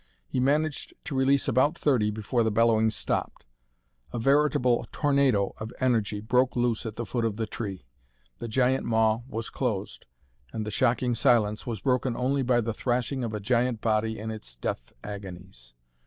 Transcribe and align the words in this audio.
He 0.27 0.39
managed 0.39 0.95
to 1.03 1.15
release 1.15 1.47
about 1.47 1.77
thirty 1.77 2.09
before 2.09 2.41
the 2.41 2.49
bellowing 2.49 2.89
stopped. 2.89 3.45
A 4.11 4.17
veritable 4.17 4.87
tornado 4.91 5.53
of 5.59 5.71
energy 5.79 6.19
broke 6.19 6.55
loose 6.55 6.87
at 6.87 6.95
the 6.95 7.05
foot 7.05 7.23
of 7.23 7.35
the 7.35 7.45
tree. 7.45 7.85
The 8.39 8.47
giant 8.47 8.83
maw 8.83 9.21
was 9.29 9.51
closed, 9.51 10.07
and 10.51 10.65
the 10.65 10.71
shocking 10.71 11.13
silence 11.13 11.67
was 11.67 11.81
broken 11.81 12.17
only 12.17 12.41
by 12.41 12.61
the 12.61 12.73
thrashing 12.73 13.23
of 13.23 13.35
a 13.35 13.39
giant 13.39 13.79
body 13.79 14.17
in 14.17 14.31
its 14.31 14.55
death 14.55 14.91
agonies. 15.03 15.75